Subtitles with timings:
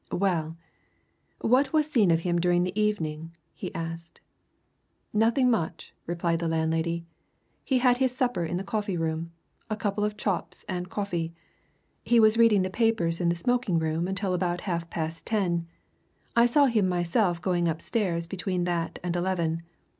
[0.11, 0.57] "Well,
[1.41, 4.19] what was seen of him during the evening!" he asked.
[5.13, 7.05] "Nothing much," replied the landlady.
[7.63, 9.31] "He had his supper in the coffee room
[9.69, 11.35] a couple of chops and coffee.
[12.03, 15.67] He was reading the papers in the smoking room until about half past ten;
[16.35, 19.61] I saw him myself going upstairs between that and eleven.